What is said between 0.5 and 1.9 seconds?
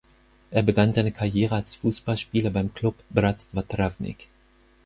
begann seine Karriere als